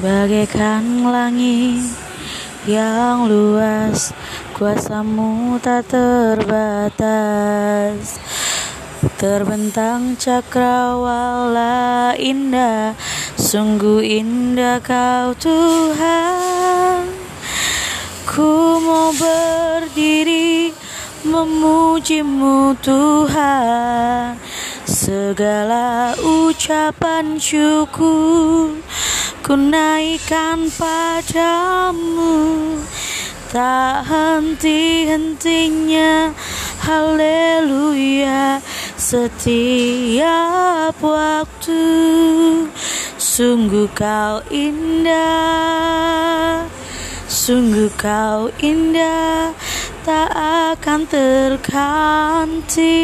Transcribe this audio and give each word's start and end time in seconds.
Bagaikan 0.00 1.12
langit 1.12 1.92
yang 2.64 3.28
luas 3.28 4.16
Kuasamu 4.56 5.60
tak 5.60 5.92
terbatas. 5.92 7.04
Terbentang 9.20 10.16
cakrawala 10.16 12.16
indah 12.16 12.96
Sungguh 13.36 14.00
indah 14.00 14.80
kau 14.80 15.36
Tuhan. 15.36 17.04
Ku 18.24 18.80
mau 18.80 19.12
berdiri 19.12 20.72
memujimu 21.28 22.72
Tuhan. 22.80 24.40
Segala 24.88 26.16
ucapan 26.20 27.36
syukur 27.36 28.80
ku 29.40 29.56
naikkan 29.56 30.68
padamu. 30.76 32.76
Tak 33.50 34.06
henti-hentinya. 34.06 36.30
Haleluya. 36.80 38.62
Setiap 38.94 40.94
waktu. 41.02 41.82
Sungguh 43.18 43.90
kau 43.96 44.40
indah. 44.52 46.62
Sungguh 47.26 47.90
kau 47.98 48.50
indah. 48.62 49.50
Tak 50.06 50.30
akan 50.76 51.00
terganti 51.10 52.94